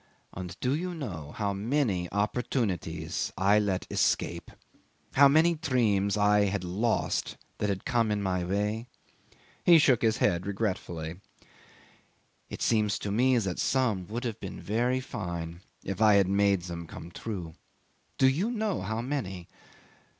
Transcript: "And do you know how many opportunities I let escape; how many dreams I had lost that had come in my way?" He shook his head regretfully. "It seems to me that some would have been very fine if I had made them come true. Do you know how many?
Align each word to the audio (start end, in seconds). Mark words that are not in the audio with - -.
"And 0.33 0.59
do 0.61 0.73
you 0.73 0.95
know 0.95 1.31
how 1.33 1.53
many 1.53 2.09
opportunities 2.11 3.31
I 3.37 3.59
let 3.59 3.85
escape; 3.91 4.49
how 5.13 5.27
many 5.27 5.53
dreams 5.53 6.17
I 6.17 6.45
had 6.45 6.63
lost 6.63 7.37
that 7.59 7.69
had 7.69 7.85
come 7.85 8.09
in 8.09 8.19
my 8.19 8.43
way?" 8.43 8.87
He 9.63 9.77
shook 9.77 10.01
his 10.01 10.17
head 10.17 10.47
regretfully. 10.47 11.19
"It 12.49 12.63
seems 12.63 12.97
to 12.97 13.11
me 13.11 13.37
that 13.37 13.59
some 13.59 14.07
would 14.07 14.23
have 14.23 14.39
been 14.39 14.59
very 14.59 15.01
fine 15.01 15.61
if 15.83 16.01
I 16.01 16.15
had 16.15 16.27
made 16.27 16.63
them 16.63 16.87
come 16.87 17.11
true. 17.11 17.53
Do 18.17 18.27
you 18.27 18.49
know 18.49 18.81
how 18.81 19.01
many? 19.01 19.47